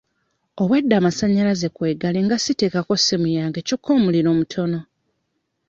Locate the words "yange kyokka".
3.37-3.89